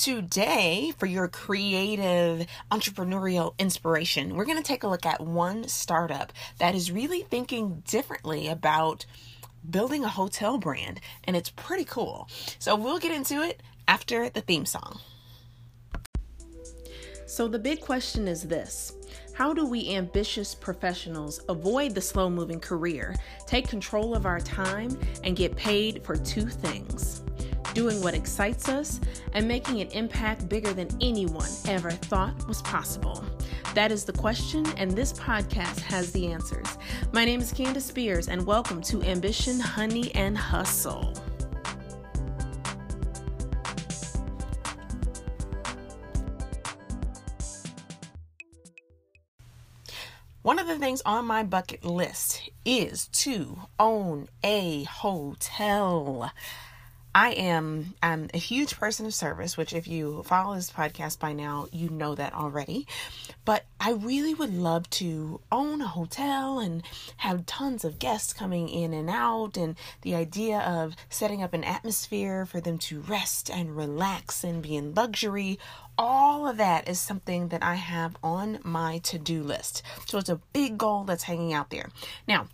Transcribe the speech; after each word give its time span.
Today, 0.00 0.94
for 0.96 1.04
your 1.04 1.28
creative 1.28 2.46
entrepreneurial 2.70 3.52
inspiration, 3.58 4.34
we're 4.34 4.46
going 4.46 4.56
to 4.56 4.62
take 4.62 4.82
a 4.82 4.88
look 4.88 5.04
at 5.04 5.20
one 5.20 5.68
startup 5.68 6.32
that 6.56 6.74
is 6.74 6.90
really 6.90 7.20
thinking 7.20 7.82
differently 7.86 8.48
about 8.48 9.04
building 9.68 10.02
a 10.02 10.08
hotel 10.08 10.56
brand, 10.56 11.02
and 11.24 11.36
it's 11.36 11.50
pretty 11.50 11.84
cool. 11.84 12.30
So, 12.58 12.76
we'll 12.76 12.98
get 12.98 13.12
into 13.12 13.42
it 13.42 13.62
after 13.86 14.30
the 14.30 14.40
theme 14.40 14.64
song. 14.64 15.00
So, 17.26 17.46
the 17.46 17.58
big 17.58 17.82
question 17.82 18.26
is 18.26 18.44
this 18.44 18.94
How 19.34 19.52
do 19.52 19.66
we 19.66 19.94
ambitious 19.94 20.54
professionals 20.54 21.42
avoid 21.50 21.94
the 21.94 22.00
slow 22.00 22.30
moving 22.30 22.58
career, 22.58 23.14
take 23.46 23.68
control 23.68 24.14
of 24.14 24.24
our 24.24 24.40
time, 24.40 24.98
and 25.24 25.36
get 25.36 25.56
paid 25.56 26.02
for 26.06 26.16
two 26.16 26.46
things? 26.46 27.22
Doing 27.72 28.02
what 28.02 28.14
excites 28.14 28.68
us, 28.68 29.00
and 29.32 29.46
making 29.46 29.80
an 29.80 29.86
impact 29.92 30.48
bigger 30.48 30.72
than 30.72 30.88
anyone 31.00 31.48
ever 31.68 31.92
thought 31.92 32.48
was 32.48 32.60
possible? 32.62 33.24
That 33.74 33.92
is 33.92 34.04
the 34.04 34.12
question, 34.12 34.66
and 34.76 34.90
this 34.90 35.12
podcast 35.12 35.78
has 35.78 36.10
the 36.10 36.32
answers. 36.32 36.66
My 37.12 37.24
name 37.24 37.40
is 37.40 37.52
Candice 37.52 37.82
Spears, 37.82 38.26
and 38.26 38.44
welcome 38.44 38.82
to 38.82 39.00
Ambition, 39.02 39.60
Honey, 39.60 40.12
and 40.16 40.36
Hustle. 40.36 41.14
One 50.42 50.58
of 50.58 50.66
the 50.66 50.78
things 50.78 51.02
on 51.06 51.24
my 51.24 51.44
bucket 51.44 51.84
list 51.84 52.50
is 52.64 53.06
to 53.08 53.60
own 53.78 54.28
a 54.42 54.82
hotel. 54.84 56.32
I 57.14 57.30
am 57.32 57.94
I'm 58.02 58.28
a 58.32 58.38
huge 58.38 58.76
person 58.76 59.04
of 59.04 59.14
service, 59.14 59.56
which 59.56 59.72
if 59.72 59.88
you 59.88 60.22
follow 60.22 60.54
this 60.54 60.70
podcast 60.70 61.18
by 61.18 61.32
now, 61.32 61.66
you 61.72 61.88
know 61.88 62.14
that 62.14 62.34
already. 62.34 62.86
But 63.44 63.64
I 63.80 63.92
really 63.92 64.32
would 64.32 64.54
love 64.54 64.88
to 64.90 65.40
own 65.50 65.80
a 65.80 65.88
hotel 65.88 66.60
and 66.60 66.84
have 67.16 67.46
tons 67.46 67.84
of 67.84 67.98
guests 67.98 68.32
coming 68.32 68.68
in 68.68 68.92
and 68.92 69.10
out 69.10 69.56
and 69.56 69.76
the 70.02 70.14
idea 70.14 70.60
of 70.60 70.94
setting 71.08 71.42
up 71.42 71.52
an 71.52 71.64
atmosphere 71.64 72.46
for 72.46 72.60
them 72.60 72.78
to 72.78 73.00
rest 73.00 73.50
and 73.50 73.76
relax 73.76 74.44
and 74.44 74.62
be 74.62 74.76
in 74.76 74.94
luxury. 74.94 75.58
All 75.98 76.46
of 76.46 76.58
that 76.58 76.88
is 76.88 77.00
something 77.00 77.48
that 77.48 77.62
I 77.62 77.74
have 77.74 78.16
on 78.22 78.60
my 78.62 78.98
to-do 78.98 79.42
list. 79.42 79.82
So 80.06 80.18
it's 80.18 80.28
a 80.28 80.40
big 80.52 80.78
goal 80.78 81.04
that's 81.04 81.24
hanging 81.24 81.52
out 81.52 81.70
there. 81.70 81.90
Now, 82.28 82.46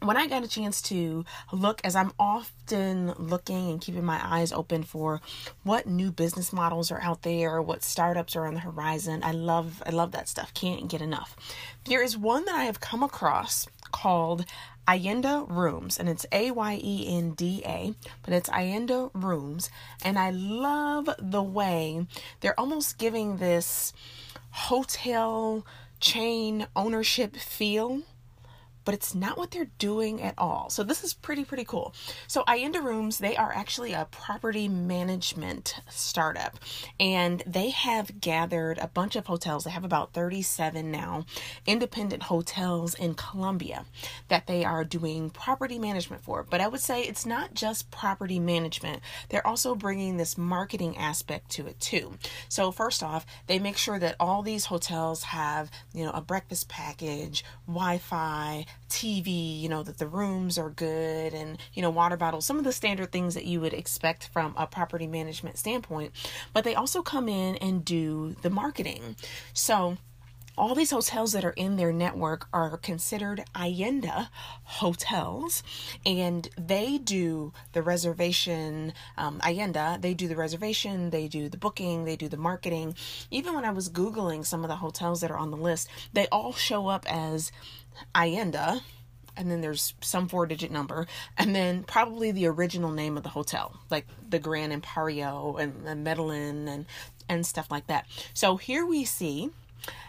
when 0.00 0.16
I 0.16 0.26
got 0.26 0.44
a 0.44 0.48
chance 0.48 0.80
to 0.82 1.24
look, 1.52 1.80
as 1.84 1.96
I'm 1.96 2.12
often 2.18 3.12
looking 3.18 3.70
and 3.70 3.80
keeping 3.80 4.04
my 4.04 4.20
eyes 4.22 4.52
open 4.52 4.82
for 4.82 5.20
what 5.62 5.86
new 5.86 6.10
business 6.10 6.52
models 6.52 6.90
are 6.90 7.00
out 7.00 7.22
there, 7.22 7.60
what 7.62 7.82
startups 7.82 8.36
are 8.36 8.46
on 8.46 8.54
the 8.54 8.60
horizon, 8.60 9.20
I 9.22 9.32
love 9.32 9.82
I 9.86 9.90
love 9.90 10.12
that 10.12 10.28
stuff. 10.28 10.54
Can't 10.54 10.88
get 10.88 11.00
enough. 11.00 11.36
There 11.84 12.02
is 12.02 12.16
one 12.16 12.44
that 12.44 12.54
I 12.54 12.64
have 12.64 12.80
come 12.80 13.02
across 13.02 13.66
called 13.92 14.44
Ayenda 14.88 15.46
Rooms, 15.48 15.98
and 15.98 16.08
it's 16.08 16.26
A 16.30 16.50
Y 16.52 16.80
E 16.82 17.16
N 17.16 17.32
D 17.32 17.62
A, 17.64 17.94
but 18.22 18.32
it's 18.32 18.48
Ayenda 18.50 19.10
Rooms, 19.14 19.70
and 20.04 20.18
I 20.18 20.30
love 20.30 21.08
the 21.18 21.42
way 21.42 22.06
they're 22.40 22.58
almost 22.58 22.98
giving 22.98 23.38
this 23.38 23.92
hotel 24.50 25.66
chain 25.98 26.66
ownership 26.76 27.36
feel 27.36 28.02
but 28.86 28.94
it's 28.94 29.14
not 29.14 29.36
what 29.36 29.50
they're 29.50 29.68
doing 29.78 30.22
at 30.22 30.34
all. 30.38 30.70
So 30.70 30.82
this 30.82 31.04
is 31.04 31.12
pretty, 31.12 31.44
pretty 31.44 31.64
cool. 31.64 31.92
So 32.28 32.44
Ayenda 32.44 32.82
Rooms, 32.82 33.18
they 33.18 33.36
are 33.36 33.52
actually 33.52 33.92
a 33.92 34.06
property 34.10 34.68
management 34.68 35.80
startup 35.90 36.58
and 36.98 37.42
they 37.46 37.70
have 37.70 38.20
gathered 38.20 38.78
a 38.78 38.86
bunch 38.86 39.16
of 39.16 39.26
hotels. 39.26 39.64
They 39.64 39.70
have 39.72 39.84
about 39.84 40.14
37 40.14 40.90
now 40.90 41.26
independent 41.66 42.22
hotels 42.22 42.94
in 42.94 43.14
Colombia 43.14 43.84
that 44.28 44.46
they 44.46 44.64
are 44.64 44.84
doing 44.84 45.30
property 45.30 45.80
management 45.80 46.22
for. 46.22 46.46
But 46.48 46.60
I 46.60 46.68
would 46.68 46.80
say 46.80 47.02
it's 47.02 47.26
not 47.26 47.54
just 47.54 47.90
property 47.90 48.38
management. 48.38 49.02
They're 49.28 49.46
also 49.46 49.74
bringing 49.74 50.16
this 50.16 50.38
marketing 50.38 50.96
aspect 50.96 51.50
to 51.52 51.66
it 51.66 51.80
too. 51.80 52.14
So 52.48 52.70
first 52.70 53.02
off, 53.02 53.26
they 53.48 53.58
make 53.58 53.76
sure 53.76 53.98
that 53.98 54.14
all 54.20 54.42
these 54.42 54.66
hotels 54.66 55.24
have, 55.24 55.72
you 55.92 56.04
know, 56.04 56.12
a 56.12 56.20
breakfast 56.20 56.68
package, 56.68 57.44
Wi-Fi, 57.66 58.64
TV, 58.88 59.60
you 59.60 59.68
know, 59.68 59.82
that 59.82 59.98
the 59.98 60.06
rooms 60.06 60.58
are 60.58 60.70
good 60.70 61.34
and, 61.34 61.58
you 61.74 61.82
know, 61.82 61.90
water 61.90 62.16
bottles, 62.16 62.46
some 62.46 62.58
of 62.58 62.64
the 62.64 62.72
standard 62.72 63.12
things 63.12 63.34
that 63.34 63.44
you 63.44 63.60
would 63.60 63.74
expect 63.74 64.28
from 64.28 64.54
a 64.56 64.66
property 64.66 65.06
management 65.06 65.58
standpoint. 65.58 66.12
But 66.52 66.64
they 66.64 66.74
also 66.74 67.02
come 67.02 67.28
in 67.28 67.56
and 67.56 67.84
do 67.84 68.36
the 68.42 68.50
marketing. 68.50 69.16
So, 69.52 69.98
all 70.56 70.74
these 70.74 70.90
hotels 70.90 71.32
that 71.32 71.44
are 71.44 71.50
in 71.50 71.76
their 71.76 71.92
network 71.92 72.48
are 72.52 72.76
considered 72.78 73.44
Ayenda 73.54 74.28
hotels, 74.64 75.62
and 76.04 76.48
they 76.58 76.98
do 76.98 77.52
the 77.72 77.82
reservation. 77.82 78.92
Um, 79.18 79.40
Ayenda, 79.40 80.00
they 80.00 80.14
do 80.14 80.28
the 80.28 80.36
reservation, 80.36 81.10
they 81.10 81.28
do 81.28 81.48
the 81.48 81.58
booking, 81.58 82.04
they 82.04 82.16
do 82.16 82.28
the 82.28 82.36
marketing. 82.36 82.94
Even 83.30 83.54
when 83.54 83.64
I 83.64 83.70
was 83.70 83.88
Googling 83.88 84.44
some 84.44 84.64
of 84.64 84.68
the 84.68 84.76
hotels 84.76 85.20
that 85.20 85.30
are 85.30 85.38
on 85.38 85.50
the 85.50 85.56
list, 85.56 85.88
they 86.12 86.26
all 86.28 86.52
show 86.52 86.88
up 86.88 87.04
as 87.12 87.52
Ayenda, 88.14 88.80
and 89.36 89.50
then 89.50 89.60
there's 89.60 89.94
some 90.00 90.28
four 90.28 90.46
digit 90.46 90.70
number, 90.70 91.06
and 91.36 91.54
then 91.54 91.82
probably 91.82 92.30
the 92.30 92.46
original 92.46 92.90
name 92.90 93.16
of 93.16 93.22
the 93.22 93.28
hotel, 93.28 93.78
like 93.90 94.06
the 94.26 94.38
Grand 94.38 94.72
Imperio 94.72 95.56
and 95.56 95.86
the 95.86 95.94
Medellin 95.94 96.68
and 96.68 96.86
and 97.28 97.44
stuff 97.44 97.70
like 97.70 97.88
that. 97.88 98.06
So 98.34 98.56
here 98.56 98.86
we 98.86 99.04
see 99.04 99.50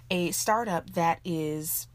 a 0.09 0.31
startup 0.31 0.91
that 0.91 1.19
is 1.23 1.88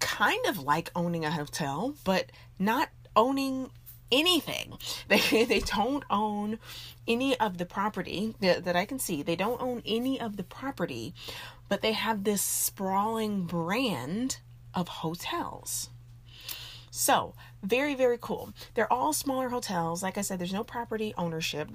kind 0.00 0.46
of 0.46 0.58
like 0.58 0.90
owning 0.94 1.24
a 1.24 1.30
hotel, 1.30 1.94
but 2.04 2.32
not 2.58 2.88
owning 3.16 3.70
anything. 4.10 4.78
They 5.08 5.44
they 5.44 5.60
don't 5.60 6.04
own 6.10 6.58
any 7.06 7.38
of 7.38 7.58
the 7.58 7.66
property 7.66 8.34
that, 8.40 8.64
that 8.64 8.76
I 8.76 8.84
can 8.84 8.98
see. 8.98 9.22
They 9.22 9.36
don't 9.36 9.60
own 9.60 9.82
any 9.84 10.20
of 10.20 10.36
the 10.36 10.44
property, 10.44 11.14
but 11.68 11.82
they 11.82 11.92
have 11.92 12.24
this 12.24 12.42
sprawling 12.42 13.44
brand 13.44 14.38
of 14.74 14.88
hotels. 14.88 15.90
So, 16.90 17.34
very, 17.62 17.94
very 17.94 18.18
cool. 18.20 18.52
They're 18.74 18.92
all 18.92 19.14
smaller 19.14 19.48
hotels. 19.48 20.02
Like 20.02 20.18
I 20.18 20.20
said, 20.20 20.38
there's 20.38 20.52
no 20.52 20.64
property 20.64 21.14
ownership 21.16 21.70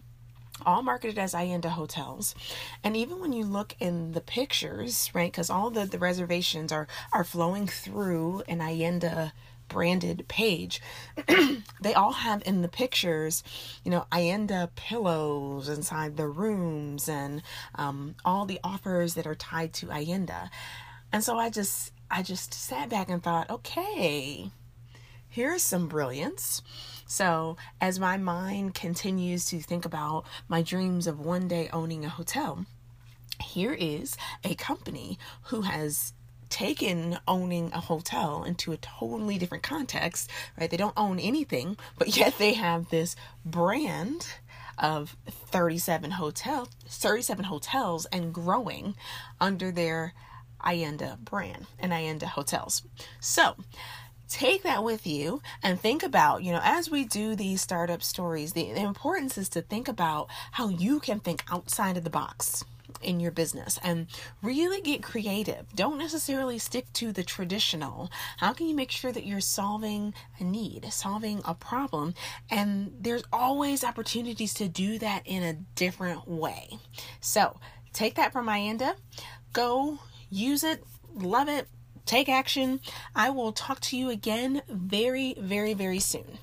all 0.66 0.82
marketed 0.82 1.18
as 1.18 1.34
Ayenda 1.34 1.70
hotels. 1.70 2.36
And 2.84 2.98
even 2.98 3.20
when 3.20 3.34
you 3.34 3.46
look 3.46 3.76
in 3.80 4.14
the 4.14 4.22
pictures, 4.22 5.12
right, 5.14 5.32
because 5.32 5.50
all 5.50 5.70
the, 5.70 5.86
the 5.86 6.00
reservations 6.00 6.72
are, 6.72 6.88
are 7.14 7.24
flowing 7.24 7.68
through 7.68 8.44
an 8.48 8.60
Ayenda 8.60 9.34
branded 9.68 10.26
page, 10.28 10.82
they 11.82 11.94
all 11.94 12.14
have 12.14 12.42
in 12.46 12.62
the 12.62 12.68
pictures, 12.68 13.44
you 13.84 13.92
know, 13.92 14.06
Ayenda 14.12 14.70
pillows 14.76 15.70
inside 15.70 16.18
the 16.18 16.28
rooms 16.28 17.08
and 17.08 17.42
um, 17.76 18.16
all 18.26 18.46
the 18.46 18.60
offers 18.64 19.14
that 19.14 19.28
are 19.28 19.36
tied 19.36 19.74
to 19.74 19.88
Ayenda. 19.88 20.50
And 21.12 21.24
so 21.24 21.38
I 21.38 21.50
just 21.50 21.92
I 22.10 22.24
just 22.24 22.54
sat 22.54 22.90
back 22.90 23.10
and 23.10 23.22
thought, 23.22 23.50
okay, 23.50 24.50
here's 25.30 25.62
some 25.62 25.88
brilliance. 25.88 26.62
So, 27.08 27.58
as 27.80 28.00
my 28.00 28.18
mind 28.18 28.74
continues 28.74 29.46
to 29.46 29.60
think 29.60 29.86
about 29.86 30.26
my 30.48 30.62
dreams 30.62 31.08
of 31.08 31.20
one 31.20 31.48
day 31.48 31.70
owning 31.72 32.04
a 32.06 32.10
hotel, 32.10 32.66
here 33.42 33.74
is 33.74 34.18
a 34.44 34.56
company 34.56 35.18
who 35.44 35.62
has 35.62 36.14
taken 36.50 37.18
owning 37.28 37.72
a 37.74 37.80
hotel 37.80 38.44
into 38.44 38.72
a 38.72 38.78
totally 38.78 39.38
different 39.38 39.64
context, 39.64 40.30
right? 40.60 40.70
They 40.70 40.78
don't 40.78 40.94
own 40.98 41.20
anything, 41.20 41.78
but 41.98 42.16
yet 42.16 42.38
they 42.38 42.54
have 42.54 42.90
this 42.90 43.16
brand 43.46 44.28
of 44.78 45.18
37 45.28 46.12
hotel 46.12 46.70
37 46.88 47.46
hotels 47.46 48.06
and 48.08 48.34
growing 48.34 48.96
under 49.42 49.72
their 49.72 50.14
Ayenda 50.64 51.18
brand 51.20 51.66
and 51.80 51.92
Ayenda 51.92 52.26
hotels. 52.26 52.84
So, 53.20 53.56
take 54.30 54.64
that 54.64 54.84
with 54.84 55.08
you 55.08 55.42
and 55.64 55.80
think 55.80 56.04
about, 56.04 56.44
you 56.44 56.52
know, 56.52 56.62
as 56.64 56.90
we 56.90 57.06
do 57.06 57.36
these 57.36 57.62
startup 57.62 58.04
stories, 58.04 58.54
the, 58.54 58.72
the 58.74 58.82
importance 58.82 59.38
is 59.38 59.50
to 59.50 59.62
think 59.62 59.88
about 59.88 60.30
how 60.52 60.70
you 60.70 61.00
can 61.00 61.20
think 61.20 61.44
outside 61.52 61.98
of 61.98 62.04
the 62.04 62.10
box 62.10 62.64
in 63.02 63.20
your 63.20 63.32
business 63.32 63.80
and 63.84 64.08
really 64.42 64.82
get 64.82 65.04
creative. 65.04 65.66
Don't 65.76 65.98
necessarily 65.98 66.58
stick 66.58 66.92
to 66.94 67.12
the 67.12 67.24
traditional. 67.24 68.10
How 68.38 68.54
can 68.54 68.68
you 68.68 68.76
make 68.76 68.92
sure 68.92 69.12
that 69.12 69.26
you're 69.26 69.42
solving 69.42 70.14
a 70.40 70.44
need, 70.44 70.92
solving 70.92 71.42
a 71.46 71.54
problem? 71.54 72.14
And 72.50 72.94
there's 73.00 73.24
always 73.32 73.84
opportunities 73.84 74.54
to 74.56 74.68
do 74.68 74.98
that 75.00 75.24
in 75.26 75.44
a 75.44 75.54
different 75.76 76.28
way. 76.28 76.80
So 77.20 77.60
take 77.94 78.16
that 78.16 78.32
from 78.34 78.48
Ayenda, 78.48 78.96
go 79.54 80.00
use 80.30 80.64
it, 80.64 80.84
love 81.16 81.50
it, 81.50 81.68
take 82.08 82.30
action. 82.30 82.80
I 83.16 83.30
will 83.30 83.52
talk 83.52 83.80
to 83.82 83.98
you 83.98 84.10
again 84.10 84.62
very, 84.70 85.36
very, 85.38 85.74
very 85.74 86.00
soon. 86.00 86.40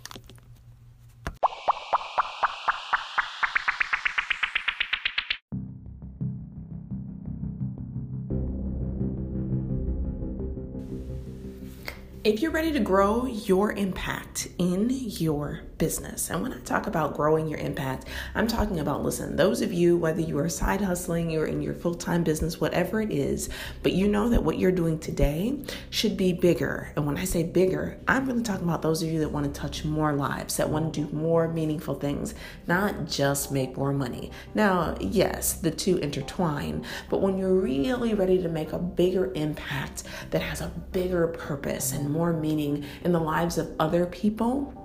If 12.24 12.40
you're 12.40 12.50
ready 12.50 12.72
to 12.72 12.80
grow 12.80 13.26
your 13.26 13.72
impact 13.72 14.48
in 14.56 14.88
your 14.88 15.60
business, 15.76 16.30
and 16.30 16.40
when 16.40 16.54
I 16.54 16.58
talk 16.60 16.86
about 16.86 17.14
growing 17.14 17.48
your 17.48 17.58
impact, 17.58 18.06
I'm 18.34 18.46
talking 18.46 18.80
about 18.80 19.02
listen, 19.02 19.36
those 19.36 19.60
of 19.60 19.74
you, 19.74 19.98
whether 19.98 20.22
you 20.22 20.38
are 20.38 20.48
side 20.48 20.80
hustling, 20.80 21.28
you're 21.30 21.44
in 21.44 21.60
your 21.60 21.74
full 21.74 21.94
time 21.94 22.24
business, 22.24 22.58
whatever 22.58 23.02
it 23.02 23.12
is, 23.12 23.50
but 23.82 23.92
you 23.92 24.08
know 24.08 24.30
that 24.30 24.42
what 24.42 24.58
you're 24.58 24.72
doing 24.72 24.98
today 24.98 25.58
should 25.90 26.16
be 26.16 26.32
bigger. 26.32 26.90
And 26.96 27.04
when 27.04 27.18
I 27.18 27.24
say 27.24 27.42
bigger, 27.42 27.98
I'm 28.08 28.26
really 28.26 28.42
talking 28.42 28.66
about 28.66 28.80
those 28.80 29.02
of 29.02 29.10
you 29.10 29.20
that 29.20 29.28
want 29.28 29.52
to 29.52 29.60
touch 29.60 29.84
more 29.84 30.14
lives, 30.14 30.56
that 30.56 30.70
want 30.70 30.94
to 30.94 31.04
do 31.04 31.14
more 31.14 31.46
meaningful 31.48 31.96
things, 31.96 32.34
not 32.66 33.06
just 33.06 33.52
make 33.52 33.76
more 33.76 33.92
money. 33.92 34.30
Now, 34.54 34.96
yes, 34.98 35.52
the 35.52 35.70
two 35.70 35.98
intertwine, 35.98 36.86
but 37.10 37.20
when 37.20 37.36
you're 37.36 37.52
really 37.52 38.14
ready 38.14 38.40
to 38.40 38.48
make 38.48 38.72
a 38.72 38.78
bigger 38.78 39.30
impact 39.34 40.04
that 40.30 40.40
has 40.40 40.62
a 40.62 40.68
bigger 40.92 41.26
purpose 41.26 41.92
and 41.92 42.13
more 42.14 42.32
meaning 42.32 42.84
in 43.04 43.12
the 43.12 43.20
lives 43.20 43.58
of 43.58 43.74
other 43.78 44.06
people, 44.06 44.80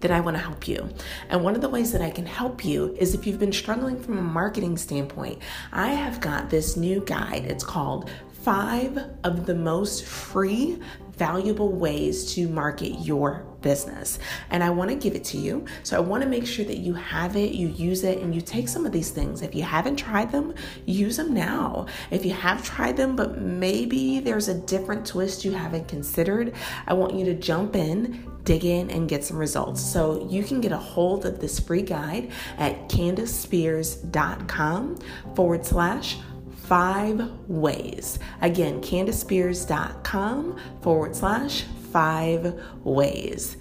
then 0.00 0.10
I 0.10 0.20
want 0.20 0.36
to 0.36 0.42
help 0.42 0.68
you. 0.68 0.88
And 1.30 1.42
one 1.42 1.54
of 1.54 1.60
the 1.60 1.68
ways 1.68 1.92
that 1.92 2.02
I 2.02 2.10
can 2.10 2.26
help 2.26 2.64
you 2.64 2.94
is 2.98 3.14
if 3.14 3.26
you've 3.26 3.38
been 3.38 3.52
struggling 3.52 3.98
from 3.98 4.18
a 4.18 4.22
marketing 4.22 4.76
standpoint, 4.76 5.38
I 5.72 5.88
have 5.88 6.20
got 6.20 6.50
this 6.50 6.76
new 6.76 7.00
guide. 7.00 7.46
It's 7.46 7.64
called 7.64 8.10
Five 8.42 8.98
of 9.24 9.46
the 9.46 9.54
Most 9.54 10.04
Free 10.04 10.78
valuable 11.16 11.72
ways 11.72 12.34
to 12.34 12.48
market 12.48 12.98
your 13.00 13.46
business. 13.62 14.18
And 14.50 14.62
I 14.62 14.70
want 14.70 14.90
to 14.90 14.96
give 14.96 15.14
it 15.14 15.24
to 15.26 15.38
you. 15.38 15.64
So 15.82 15.96
I 15.96 16.00
want 16.00 16.22
to 16.22 16.28
make 16.28 16.46
sure 16.46 16.64
that 16.64 16.78
you 16.78 16.94
have 16.94 17.36
it, 17.36 17.52
you 17.52 17.68
use 17.68 18.04
it, 18.04 18.18
and 18.18 18.34
you 18.34 18.40
take 18.40 18.68
some 18.68 18.84
of 18.84 18.92
these 18.92 19.10
things. 19.10 19.42
If 19.42 19.54
you 19.54 19.62
haven't 19.62 19.96
tried 19.96 20.32
them, 20.32 20.54
use 20.84 21.16
them 21.16 21.32
now. 21.32 21.86
If 22.10 22.24
you 22.24 22.32
have 22.32 22.64
tried 22.64 22.96
them, 22.96 23.16
but 23.16 23.40
maybe 23.40 24.20
there's 24.20 24.48
a 24.48 24.54
different 24.54 25.06
twist 25.06 25.44
you 25.44 25.52
haven't 25.52 25.88
considered, 25.88 26.54
I 26.86 26.94
want 26.94 27.14
you 27.14 27.24
to 27.26 27.34
jump 27.34 27.76
in, 27.76 28.28
dig 28.44 28.64
in, 28.64 28.90
and 28.90 29.08
get 29.08 29.24
some 29.24 29.38
results. 29.38 29.80
So 29.80 30.26
you 30.28 30.42
can 30.42 30.60
get 30.60 30.72
a 30.72 30.76
hold 30.76 31.24
of 31.26 31.40
this 31.40 31.60
free 31.60 31.82
guide 31.82 32.32
at 32.58 32.88
candicespears.com 32.88 34.98
forward 35.34 35.64
slash 35.64 36.18
five 36.64 37.20
ways. 37.48 38.18
Again, 38.40 38.80
candicespears.com 38.80 40.58
forward 40.82 41.16
slash 41.16 41.64
five 41.92 42.60
ways. 42.84 43.56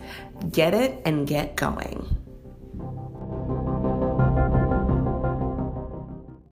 Get 0.51 0.73
it 0.73 1.01
and 1.05 1.27
get 1.27 1.55
going. 1.55 2.20